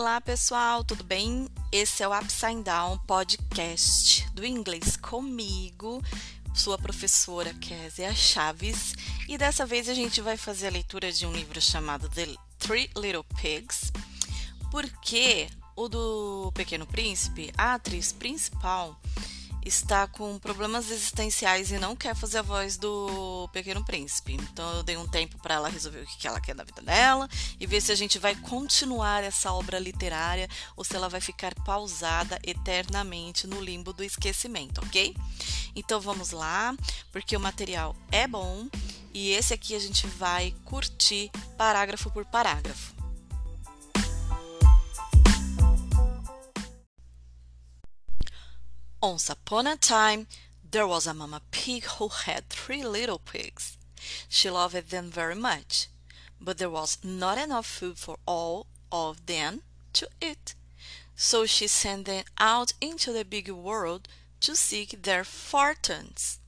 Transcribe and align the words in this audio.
Olá 0.00 0.20
pessoal, 0.20 0.84
tudo 0.84 1.02
bem? 1.02 1.48
Esse 1.72 2.04
é 2.04 2.08
o 2.08 2.16
Upside 2.16 2.62
Down 2.62 2.98
Podcast 2.98 4.30
do 4.30 4.46
inglês 4.46 4.96
comigo, 4.96 6.00
sua 6.54 6.78
professora 6.78 7.52
Késia 7.54 8.14
Chaves, 8.14 8.94
e 9.28 9.36
dessa 9.36 9.66
vez 9.66 9.88
a 9.88 9.94
gente 9.94 10.20
vai 10.20 10.36
fazer 10.36 10.68
a 10.68 10.70
leitura 10.70 11.10
de 11.10 11.26
um 11.26 11.32
livro 11.32 11.60
chamado 11.60 12.08
The 12.10 12.28
Three 12.60 12.88
Little 12.96 13.24
Pigs, 13.42 13.90
porque 14.70 15.48
o 15.74 15.88
do 15.88 16.52
Pequeno 16.54 16.86
Príncipe, 16.86 17.52
a 17.58 17.74
atriz 17.74 18.12
principal 18.12 18.96
está 19.68 20.06
com 20.06 20.38
problemas 20.38 20.90
existenciais 20.90 21.70
e 21.70 21.78
não 21.78 21.94
quer 21.94 22.16
fazer 22.16 22.38
a 22.38 22.42
voz 22.42 22.76
do 22.76 23.48
Pequeno 23.52 23.84
Príncipe. 23.84 24.32
Então 24.32 24.76
eu 24.76 24.82
dei 24.82 24.96
um 24.96 25.06
tempo 25.06 25.38
para 25.38 25.54
ela 25.54 25.68
resolver 25.68 26.00
o 26.00 26.06
que 26.06 26.26
ela 26.26 26.40
quer 26.40 26.54
da 26.54 26.64
vida 26.64 26.82
dela 26.82 27.28
e 27.60 27.66
ver 27.66 27.80
se 27.80 27.92
a 27.92 27.94
gente 27.94 28.18
vai 28.18 28.34
continuar 28.34 29.22
essa 29.22 29.52
obra 29.52 29.78
literária 29.78 30.48
ou 30.76 30.82
se 30.82 30.96
ela 30.96 31.08
vai 31.08 31.20
ficar 31.20 31.54
pausada 31.64 32.38
eternamente 32.42 33.46
no 33.46 33.60
limbo 33.60 33.92
do 33.92 34.02
esquecimento, 34.02 34.80
ok? 34.84 35.14
Então 35.76 36.00
vamos 36.00 36.30
lá, 36.30 36.74
porque 37.12 37.36
o 37.36 37.40
material 37.40 37.94
é 38.10 38.26
bom 38.26 38.66
e 39.12 39.30
esse 39.30 39.52
aqui 39.52 39.74
a 39.74 39.78
gente 39.78 40.06
vai 40.06 40.54
curtir 40.64 41.30
parágrafo 41.56 42.10
por 42.10 42.24
parágrafo. 42.24 42.97
Once 49.00 49.30
upon 49.30 49.64
a 49.68 49.76
time, 49.76 50.26
there 50.68 50.86
was 50.86 51.06
a 51.06 51.14
mama 51.14 51.40
pig 51.52 51.84
who 51.84 52.08
had 52.08 52.48
three 52.48 52.82
little 52.82 53.20
pigs. 53.20 53.76
She 54.28 54.50
loved 54.50 54.90
them 54.90 55.08
very 55.08 55.36
much, 55.36 55.86
but 56.40 56.58
there 56.58 56.68
was 56.68 56.98
not 57.04 57.38
enough 57.38 57.66
food 57.66 57.96
for 57.96 58.18
all 58.26 58.66
of 58.90 59.26
them 59.26 59.62
to 59.92 60.08
eat. 60.20 60.54
So 61.14 61.46
she 61.46 61.68
sent 61.68 62.06
them 62.06 62.24
out 62.38 62.72
into 62.80 63.12
the 63.12 63.24
big 63.24 63.48
world 63.50 64.08
to 64.40 64.56
seek 64.56 65.02
their 65.02 65.22
fortunes. 65.22 66.40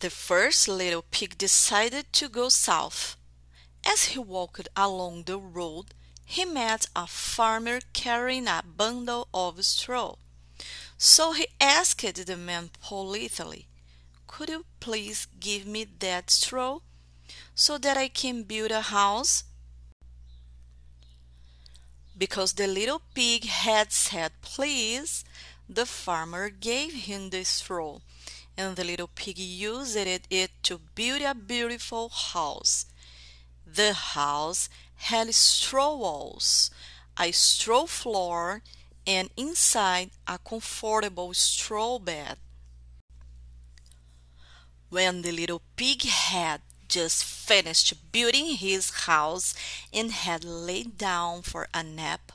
The 0.00 0.10
first 0.10 0.66
little 0.66 1.04
pig 1.12 1.38
decided 1.38 2.12
to 2.14 2.28
go 2.28 2.48
south. 2.48 3.16
As 3.86 4.06
he 4.06 4.18
walked 4.18 4.68
along 4.76 5.24
the 5.24 5.38
road, 5.38 5.94
he 6.24 6.44
met 6.44 6.86
a 6.96 7.06
farmer 7.06 7.78
carrying 7.92 8.48
a 8.48 8.64
bundle 8.64 9.28
of 9.32 9.64
straw. 9.64 10.16
So 11.04 11.32
he 11.32 11.48
asked 11.60 12.14
the 12.14 12.36
man 12.36 12.70
politely, 12.80 13.66
Could 14.28 14.50
you 14.50 14.64
please 14.78 15.26
give 15.40 15.66
me 15.66 15.84
that 15.98 16.30
straw 16.30 16.78
so 17.56 17.76
that 17.78 17.96
I 17.96 18.06
can 18.06 18.44
build 18.44 18.70
a 18.70 18.82
house? 18.82 19.42
Because 22.16 22.52
the 22.52 22.68
little 22.68 23.02
pig 23.14 23.46
had 23.46 23.90
said 23.90 24.30
please, 24.42 25.24
the 25.68 25.86
farmer 25.86 26.48
gave 26.50 26.92
him 26.92 27.30
the 27.30 27.42
straw, 27.42 27.98
and 28.56 28.76
the 28.76 28.84
little 28.84 29.10
pig 29.12 29.38
used 29.38 29.96
it 29.96 30.50
to 30.62 30.78
build 30.94 31.22
a 31.22 31.34
beautiful 31.34 32.10
house. 32.10 32.86
The 33.66 33.92
house 33.92 34.68
had 34.94 35.34
straw 35.34 35.96
walls, 35.96 36.70
a 37.18 37.32
straw 37.32 37.86
floor, 37.86 38.62
and 39.06 39.30
inside 39.36 40.10
a 40.26 40.38
comfortable 40.38 41.34
straw 41.34 41.98
bed. 41.98 42.38
When 44.90 45.22
the 45.22 45.32
little 45.32 45.62
pig 45.76 46.02
had 46.02 46.60
just 46.88 47.24
finished 47.24 48.12
building 48.12 48.54
his 48.56 48.90
house 48.90 49.54
and 49.92 50.12
had 50.12 50.44
laid 50.44 50.98
down 50.98 51.42
for 51.42 51.66
a 51.72 51.82
nap 51.82 52.32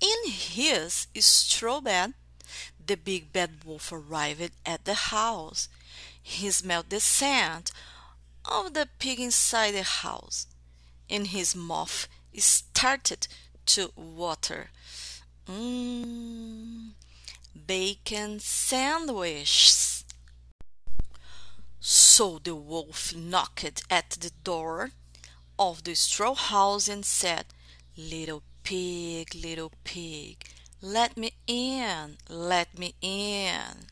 in 0.00 0.30
his 0.30 1.08
straw 1.18 1.80
bed, 1.80 2.14
the 2.86 2.96
big 2.96 3.32
bad 3.32 3.64
wolf 3.64 3.90
arrived 3.90 4.52
at 4.64 4.84
the 4.84 4.94
house. 4.94 5.68
He 6.22 6.50
smelled 6.50 6.90
the 6.90 7.00
scent 7.00 7.72
of 8.44 8.74
the 8.74 8.88
pig 8.98 9.18
inside 9.18 9.72
the 9.72 9.82
house, 9.82 10.46
and 11.10 11.26
his 11.28 11.56
mouth 11.56 12.08
started 12.36 13.26
to 13.66 13.90
water. 13.96 14.70
Mmm, 15.48 16.90
bacon 17.66 18.40
sandwiches. 18.40 20.04
So 21.78 22.40
the 22.42 22.56
wolf 22.56 23.14
knocked 23.14 23.82
at 23.88 24.10
the 24.10 24.32
door 24.42 24.90
of 25.56 25.84
the 25.84 25.94
straw 25.94 26.34
house 26.34 26.88
and 26.88 27.04
said, 27.04 27.46
Little 27.96 28.42
pig, 28.64 29.36
little 29.36 29.70
pig, 29.84 30.44
let 30.82 31.16
me 31.16 31.32
in, 31.46 32.16
let 32.28 32.76
me 32.76 32.94
in. 33.00 33.86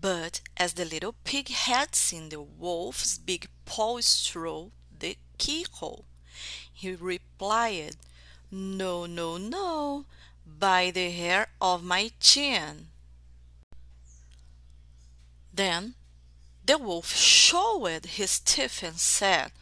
But 0.00 0.42
as 0.56 0.74
the 0.74 0.84
little 0.84 1.16
pig 1.24 1.48
had 1.48 1.96
seen 1.96 2.28
the 2.28 2.40
wolf's 2.40 3.18
big 3.18 3.48
paw 3.64 3.98
through 4.00 4.70
the 4.96 5.18
keyhole, 5.38 6.04
he 6.72 6.92
replied, 6.92 7.96
no, 8.50 9.06
no, 9.06 9.36
no, 9.36 10.04
by 10.46 10.90
the 10.90 11.10
hair 11.10 11.48
of 11.60 11.82
my 11.82 12.10
chin. 12.20 12.88
Then 15.52 15.94
the 16.64 16.78
wolf 16.78 17.14
showed 17.14 18.06
his 18.06 18.40
teeth 18.40 18.82
and 18.82 18.98
said, 18.98 19.52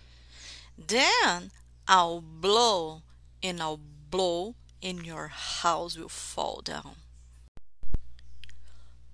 Then 0.76 1.52
I'll 1.88 2.20
blow, 2.20 3.02
and 3.42 3.62
I'll 3.62 3.80
blow, 4.10 4.56
and 4.82 5.06
your 5.06 5.28
house 5.28 5.96
will 5.96 6.08
fall 6.08 6.60
down. 6.62 6.96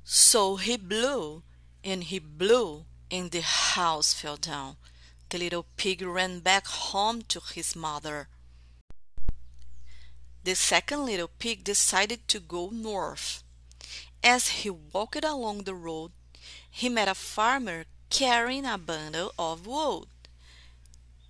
So 0.04 0.56
he 0.56 0.76
blew, 0.76 1.42
and 1.84 2.04
he 2.04 2.18
blew, 2.18 2.84
and 3.10 3.30
the 3.30 3.42
house 3.42 4.12
fell 4.12 4.36
down. 4.36 4.76
The 5.28 5.38
little 5.38 5.66
pig 5.76 6.02
ran 6.02 6.40
back 6.40 6.66
home 6.66 7.22
to 7.28 7.40
his 7.54 7.76
mother. 7.76 8.28
The 10.44 10.54
second 10.54 11.06
little 11.06 11.28
pig 11.28 11.62
decided 11.62 12.26
to 12.28 12.40
go 12.40 12.70
north. 12.70 13.44
As 14.24 14.48
he 14.48 14.70
walked 14.70 15.24
along 15.24 15.64
the 15.64 15.74
road, 15.74 16.12
he 16.70 16.88
met 16.88 17.08
a 17.08 17.14
farmer 17.14 17.84
carrying 18.10 18.66
a 18.66 18.76
bundle 18.76 19.32
of 19.38 19.66
wood. 19.66 20.08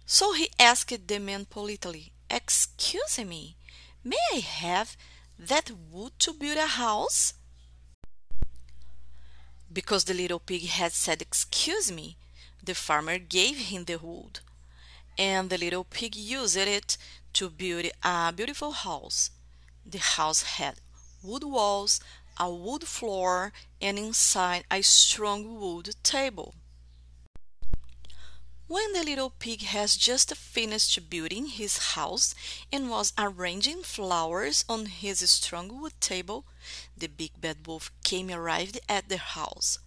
So 0.07 0.33
he 0.33 0.51
asked 0.59 1.09
the 1.09 1.19
man 1.19 1.45
politely, 1.45 2.13
Excuse 2.31 3.19
me, 3.19 3.57
may 4.03 4.19
I 4.33 4.39
have 4.39 4.97
that 5.39 5.71
wood 5.71 6.13
to 6.21 6.33
build 6.33 6.57
a 6.57 6.67
house? 6.67 7.35
Because 9.71 10.05
the 10.05 10.15
little 10.15 10.39
pig 10.39 10.67
had 10.69 10.93
said, 10.93 11.21
Excuse 11.21 11.93
me, 11.93 12.17
the 12.63 12.75
farmer 12.75 13.19
gave 13.19 13.59
him 13.59 13.85
the 13.85 13.99
wood, 13.99 14.41
and 15.19 15.51
the 15.51 15.59
little 15.59 15.85
pig 15.85 16.17
used 16.17 16.57
it 16.57 16.97
to 17.35 17.51
build 17.51 17.87
a 18.03 18.33
beautiful 18.33 18.73
house. 18.73 19.31
The 19.85 19.99
house 19.99 20.43
had 20.43 20.77
wood 21.23 21.45
walls, 21.45 22.01
a 22.39 22.51
wood 22.51 22.85
floor, 22.85 23.53
and 23.81 23.99
inside 23.99 24.65
a 24.71 24.83
strong 24.83 25.61
wood 25.61 25.95
table. 26.03 26.55
When 28.69 28.93
the 28.95 29.03
little 29.03 29.29
pig 29.29 29.63
has 29.63 29.97
just 29.97 30.35
finished 30.35 31.11
building 31.11 31.47
his 31.47 31.93
house 31.95 32.35
and 32.73 32.89
was 32.89 33.13
arranging 33.19 33.83
flowers 33.83 34.65
on 34.67 34.87
his 34.87 35.29
strong 35.29 35.79
wood 35.81 35.93
table, 36.01 36.47
the 36.97 37.09
big 37.09 37.39
bad 37.39 37.67
wolf 37.67 37.93
came 38.03 38.31
arrived 38.31 38.81
at 38.89 39.11
the 39.11 39.19
house. 39.19 39.79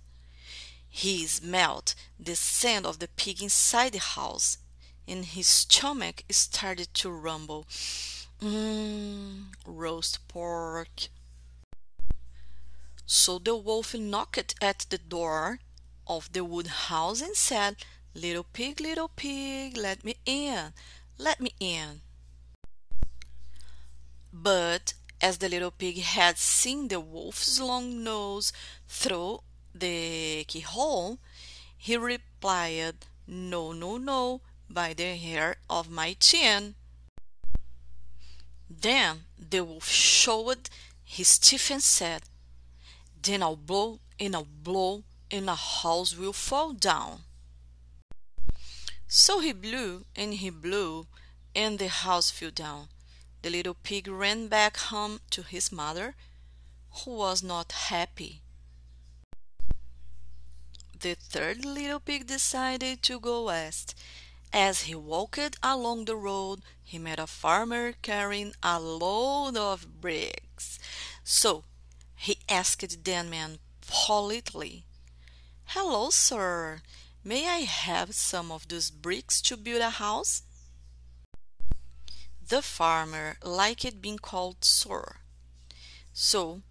He 0.88 1.26
smelled 1.26 1.96
the 2.20 2.36
scent 2.36 2.86
of 2.86 3.00
the 3.00 3.08
pig 3.08 3.42
inside 3.42 3.94
the 3.94 4.00
house 4.00 4.60
and 5.08 5.26
his 5.26 5.48
stomach 5.48 6.24
started 6.30 6.94
to 6.96 7.10
rumble. 7.10 7.66
Mmm, 8.42 9.46
roast 9.66 10.28
pork. 10.28 11.10
So 13.06 13.40
the 13.40 13.56
wolf 13.56 13.94
knocked 13.94 14.56
at 14.62 14.86
the 14.90 14.98
door 14.98 15.60
of 16.08 16.32
the 16.34 16.44
wood 16.44 16.68
house 16.68 17.22
and 17.22 17.36
said, 17.36 17.78
Little 18.14 18.46
pig, 18.46 18.80
little 18.80 19.10
pig, 19.10 19.78
let 19.78 20.04
me 20.04 20.16
in, 20.26 20.74
let 21.18 21.40
me 21.42 21.52
in. 21.60 22.02
But 24.32 24.94
as 25.22 25.38
the 25.38 25.50
little 25.50 25.72
pig 25.72 26.02
had 26.02 26.38
seen 26.38 26.88
the 26.88 27.00
wolf's 27.00 27.60
long 27.60 28.04
nose 28.04 28.54
through 28.88 29.42
the 29.74 30.46
keyhole, 30.48 31.20
he 31.78 31.98
replied, 31.98 33.06
No, 33.28 33.72
no, 33.74 33.98
no, 33.98 34.42
by 34.70 34.94
the 34.94 35.16
hair 35.16 35.58
of 35.70 35.90
my 35.90 36.14
chin. 36.20 36.76
Then 38.70 39.26
the 39.38 39.64
wolf 39.64 39.88
showed 39.88 40.70
his 41.04 41.38
teeth 41.38 41.72
and 41.72 41.84
said, 41.84 42.24
Then 43.22 43.44
I'll 43.44 43.56
blow 43.56 44.00
and 44.20 44.36
I'll 44.36 44.48
blow 44.64 45.04
and 45.32 45.48
the 45.48 45.56
house 45.56 46.16
will 46.16 46.34
fall 46.34 46.74
down. 46.74 47.22
So 49.08 49.40
he 49.40 49.54
blew 49.54 50.06
and 50.16 50.34
he 50.34 50.50
blew, 50.50 51.08
and 51.56 51.80
the 51.80 51.90
house 51.90 52.32
fell 52.32 52.52
down. 52.52 52.90
The 53.42 53.50
little 53.50 53.76
pig 53.76 54.08
ran 54.08 54.48
back 54.48 54.78
home 54.78 55.22
to 55.32 55.44
his 55.44 55.72
mother, 55.72 56.16
who 56.92 57.12
was 57.12 57.44
not 57.44 57.72
happy. 57.72 58.42
The 61.00 61.16
third 61.16 61.66
little 61.66 62.00
pig 62.00 62.28
decided 62.28 63.04
to 63.04 63.20
go 63.20 63.46
west. 63.46 63.96
As 64.58 64.84
he 64.84 64.96
walked 64.96 65.58
along 65.62 66.06
the 66.06 66.16
road, 66.16 66.62
he 66.82 66.98
met 66.98 67.20
a 67.20 67.28
farmer 67.28 67.92
carrying 68.02 68.54
a 68.64 68.80
load 68.80 69.58
of 69.58 70.00
bricks. 70.00 70.80
So 71.26 71.66
he 72.16 72.40
asked 72.48 73.04
the 73.04 73.24
man 73.26 73.60
politely, 73.86 74.86
Hello, 75.66 76.10
sir. 76.10 76.82
May 77.22 77.50
I 77.50 77.66
have 77.68 78.16
some 78.16 78.50
of 78.50 78.70
those 78.70 78.92
bricks 78.92 79.42
to 79.42 79.58
build 79.58 79.82
a 79.82 79.90
house? 79.90 80.44
The 82.48 82.62
farmer 82.62 83.36
liked 83.44 84.02
being 84.02 84.20
called 84.20 84.64
sir. 84.64 85.18
So 86.14 86.62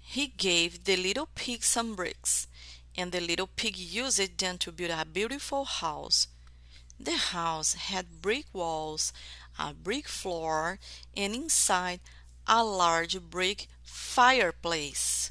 he 0.00 0.26
gave 0.26 0.82
the 0.82 0.96
little 0.96 1.28
pig 1.36 1.62
some 1.62 1.94
bricks, 1.94 2.48
and 2.96 3.12
the 3.12 3.20
little 3.20 3.46
pig 3.46 3.76
used 3.76 4.38
them 4.38 4.58
to 4.58 4.72
build 4.72 4.90
a 4.90 5.04
beautiful 5.04 5.64
house. 5.64 6.26
The 7.02 7.16
house 7.16 7.72
had 7.72 8.20
brick 8.20 8.44
walls, 8.52 9.14
a 9.58 9.72
brick 9.72 10.06
floor, 10.06 10.78
and 11.16 11.34
inside 11.34 12.00
a 12.46 12.62
large 12.62 13.18
brick 13.22 13.68
fireplace. 13.82 15.30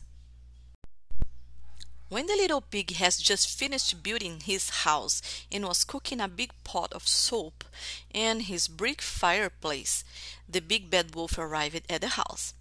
When 2.08 2.26
the 2.26 2.34
little 2.34 2.62
pig 2.62 2.96
has 2.96 3.18
just 3.18 3.56
finished 3.56 4.02
building 4.02 4.40
his 4.40 4.82
house 4.82 5.22
and 5.52 5.64
was 5.68 5.84
cooking 5.84 6.20
a 6.20 6.28
big 6.28 6.54
pot 6.64 6.92
of 6.92 7.08
soup 7.08 7.64
in 8.12 8.40
his 8.40 8.68
brick 8.68 9.00
fireplace, 9.00 10.04
the 10.50 10.62
big 10.62 10.90
bad 10.90 11.14
wolf 11.14 11.38
arrived 11.38 11.84
at 11.88 12.02
the 12.02 12.08
house. 12.08 12.56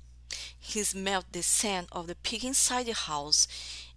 He 0.58 0.84
smelled 0.84 1.32
the 1.32 1.42
scent 1.42 1.88
of 1.92 2.08
the 2.08 2.14
pig 2.14 2.44
inside 2.44 2.84
the 2.84 2.92
house 2.92 3.48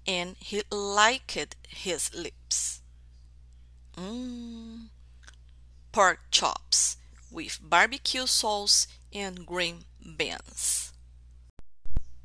and 0.08 0.38
he 0.40 0.62
licked 0.72 1.58
his 1.68 2.16
lips. 2.16 2.82
Mmm, 3.98 4.88
pork 5.92 6.20
chops 6.32 6.98
with 7.30 7.60
barbecue 7.62 8.28
sauce 8.28 8.88
and 9.14 9.46
green 9.46 9.84
beans. 10.18 10.92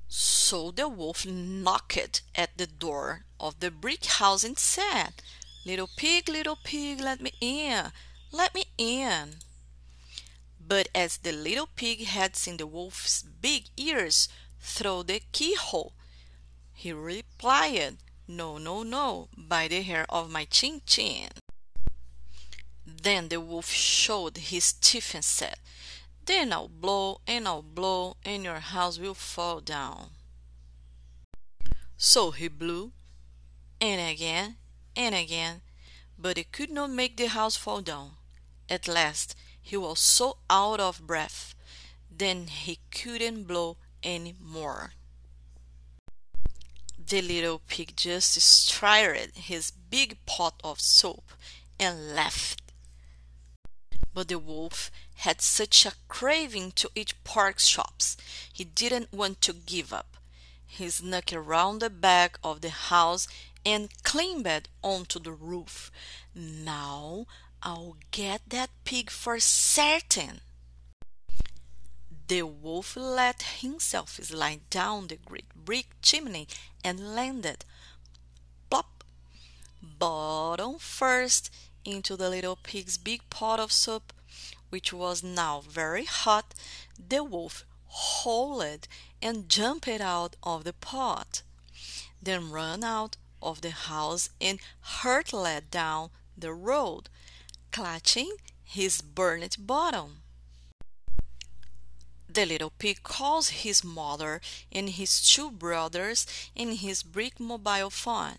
So 0.08 0.70
the 0.70 0.88
wolf 0.88 1.26
knocked 1.26 2.22
at 2.34 2.56
the 2.56 2.66
door 2.66 3.24
of 3.38 3.60
the 3.60 3.70
brick 3.70 4.04
house 4.04 4.44
and 4.44 4.58
said, 4.58 5.14
Little 5.64 5.88
pig, 5.96 6.28
little 6.28 6.56
pig, 6.62 7.00
let 7.00 7.20
me 7.20 7.32
in, 7.40 7.90
let 8.32 8.54
me 8.54 8.64
in. 8.78 9.36
But 10.60 10.88
as 10.94 11.18
the 11.18 11.32
little 11.32 11.68
pig 11.74 12.04
had 12.04 12.36
seen 12.36 12.56
the 12.56 12.66
wolf's 12.66 13.22
big 13.22 13.64
ears 13.76 14.28
through 14.60 15.04
the 15.04 15.22
keyhole, 15.32 15.92
he 16.72 16.92
replied, 16.92 17.98
No, 18.28 18.58
no, 18.58 18.82
no, 18.82 19.28
by 19.36 19.68
the 19.68 19.82
hair 19.82 20.06
of 20.08 20.30
my 20.30 20.44
chin 20.44 20.82
chin. 20.86 21.30
Then 23.02 23.28
the 23.28 23.40
wolf 23.40 23.70
showed 23.70 24.36
his 24.38 24.72
teeth 24.72 25.14
and 25.14 25.24
said, 25.24 25.56
Then 26.24 26.52
I'll 26.52 26.68
blow 26.68 27.20
and 27.26 27.46
I'll 27.46 27.62
blow, 27.62 28.16
and 28.24 28.44
your 28.44 28.60
house 28.60 28.98
will 28.98 29.14
fall 29.14 29.60
down. 29.60 30.10
So 31.96 32.30
he 32.30 32.48
blew, 32.48 32.92
and 33.80 34.00
again, 34.00 34.56
and 34.94 35.14
again, 35.14 35.62
but 36.18 36.36
he 36.36 36.44
could 36.44 36.70
not 36.70 36.90
make 36.90 37.16
the 37.16 37.26
house 37.26 37.56
fall 37.56 37.80
down. 37.80 38.12
At 38.68 38.88
last 38.88 39.36
he 39.62 39.76
was 39.76 40.00
so 40.00 40.38
out 40.50 40.80
of 40.80 41.06
breath, 41.06 41.54
then 42.10 42.46
he 42.46 42.78
couldn't 42.90 43.44
blow 43.44 43.76
any 44.02 44.34
more. 44.40 44.92
The 46.98 47.22
little 47.22 47.60
pig 47.68 47.96
just 47.96 48.32
stirred 48.40 49.30
his 49.34 49.70
big 49.70 50.18
pot 50.26 50.60
of 50.64 50.80
soup 50.80 51.32
and 51.78 52.14
laughed. 52.14 52.65
But 54.16 54.28
the 54.28 54.38
wolf 54.38 54.90
had 55.16 55.42
such 55.42 55.84
a 55.84 55.92
craving 56.08 56.72
to 56.76 56.90
eat 56.94 57.12
pork 57.22 57.58
chops, 57.58 58.16
he 58.50 58.64
didn't 58.64 59.12
want 59.12 59.42
to 59.42 59.52
give 59.52 59.92
up. 59.92 60.16
He 60.66 60.88
snuck 60.88 61.34
around 61.34 61.80
the 61.80 61.90
back 61.90 62.38
of 62.42 62.62
the 62.62 62.70
house 62.70 63.28
and 63.66 63.90
climbed 64.04 64.70
onto 64.82 65.18
the 65.18 65.32
roof. 65.32 65.90
Now 66.34 67.26
I'll 67.62 67.98
get 68.10 68.40
that 68.48 68.70
pig 68.84 69.10
for 69.10 69.38
certain. 69.38 70.40
The 72.26 72.44
wolf 72.44 72.96
let 72.96 73.60
himself 73.60 74.18
slide 74.22 74.70
down 74.70 75.08
the 75.08 75.16
great 75.16 75.54
brick 75.54 75.88
chimney 76.00 76.48
and 76.82 77.14
landed 77.14 77.66
plop 78.70 79.04
bottom 79.82 80.78
first 80.78 81.50
into 81.86 82.16
the 82.16 82.28
little 82.28 82.56
pig's 82.56 82.98
big 82.98 83.28
pot 83.30 83.60
of 83.60 83.72
soup, 83.72 84.12
which 84.70 84.92
was 84.92 85.22
now 85.22 85.60
very 85.60 86.04
hot. 86.04 86.54
The 86.98 87.22
wolf 87.22 87.64
howled 87.88 88.88
and 89.22 89.48
jumped 89.48 89.88
out 89.88 90.36
of 90.42 90.64
the 90.64 90.72
pot, 90.72 91.42
then 92.20 92.50
ran 92.50 92.84
out 92.84 93.16
of 93.40 93.60
the 93.60 93.70
house 93.70 94.30
and 94.40 94.58
hurtled 94.80 95.70
down 95.70 96.10
the 96.36 96.52
road, 96.52 97.08
clutching 97.70 98.36
his 98.64 99.00
burnt 99.00 99.66
bottom. 99.66 100.22
The 102.28 102.44
little 102.44 102.70
pig 102.70 103.02
calls 103.02 103.48
his 103.48 103.82
mother 103.82 104.40
and 104.70 104.90
his 104.90 105.26
two 105.26 105.50
brothers 105.50 106.26
in 106.54 106.72
his 106.72 107.02
brick 107.02 107.40
mobile 107.40 107.88
phone 107.88 108.38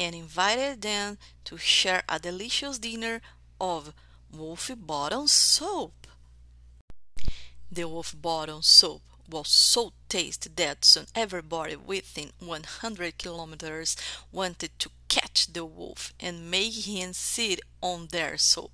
and 0.00 0.14
invited 0.14 0.82
them 0.82 1.18
to 1.44 1.56
share 1.56 2.02
a 2.08 2.18
delicious 2.18 2.80
dinner 2.80 3.20
of 3.60 3.92
wolf 4.36 4.70
bottom 4.76 5.28
soup. 5.28 6.08
The 7.70 7.86
wolf 7.86 8.16
bottom 8.20 8.62
soup 8.62 9.02
was 9.30 9.48
so 9.48 9.92
tasty 10.08 10.50
that 10.56 10.84
soon 10.84 11.06
everybody 11.14 11.76
within 11.76 12.30
100 12.40 13.18
kilometers 13.18 13.96
wanted 14.32 14.76
to 14.80 14.90
catch 15.08 15.52
the 15.52 15.64
wolf 15.64 16.12
and 16.18 16.50
make 16.50 16.72
him 16.72 17.12
sit 17.12 17.60
on 17.80 18.08
their 18.10 18.36
soup 18.36 18.72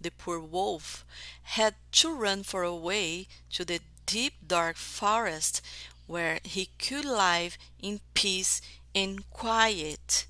the 0.00 0.10
poor 0.10 0.40
wolf 0.40 1.04
had 1.42 1.74
to 1.92 2.14
run 2.14 2.42
for 2.42 2.62
away 2.62 3.26
to 3.50 3.64
the 3.64 3.80
deep 4.06 4.34
dark 4.46 4.76
forest 4.76 5.60
where 6.06 6.40
he 6.42 6.70
could 6.78 7.04
live 7.04 7.58
in 7.80 8.00
peace 8.14 8.60
and 8.94 9.28
quiet. 9.30 10.26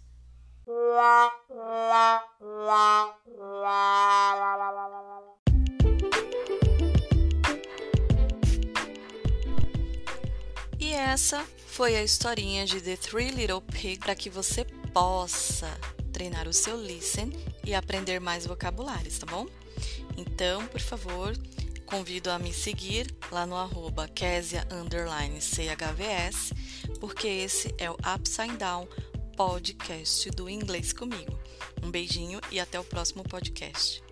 E 10.79 10.93
essa 10.93 11.45
foi 11.67 11.97
a 11.97 12.03
historinha 12.03 12.67
de 12.67 12.81
The 12.81 12.97
Three 12.97 13.31
Little 13.31 13.61
Pigs 13.61 13.99
para 13.99 14.15
que 14.15 14.31
você 14.31 14.65
possa 14.93 15.69
treinar 16.13 16.47
o 16.47 16.53
seu 16.53 16.77
listen 16.77 17.33
e 17.65 17.75
aprender 17.75 18.21
mais 18.21 18.47
vocabulários, 18.47 19.19
tá 19.19 19.27
bom? 19.27 19.47
Então, 20.17 20.67
por 20.67 20.81
favor, 20.81 21.37
convido 21.87 22.31
a 22.31 22.39
me 22.39 22.53
seguir 22.53 23.13
lá 23.33 23.47
no 23.47 23.57
arroba 23.57 24.09
porque 27.01 27.27
esse 27.27 27.75
é 27.79 27.91
o 27.91 27.97
Upside 28.15 28.57
Down 28.57 28.87
podcast 29.41 30.31
do 30.33 30.51
Inglês 30.51 30.93
comigo. 30.93 31.33
Um 31.83 31.91
beijinho 31.91 32.39
e 32.53 32.61
até 32.61 32.79
o 32.79 32.85
próximo 32.85 33.23
podcast. 33.23 34.03